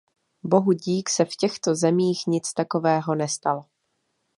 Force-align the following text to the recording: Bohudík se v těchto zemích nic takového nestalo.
Bohudík 0.43 1.09
se 1.09 1.25
v 1.25 1.35
těchto 1.35 1.75
zemích 1.75 2.23
nic 2.27 2.53
takového 2.53 3.15
nestalo. 3.15 3.65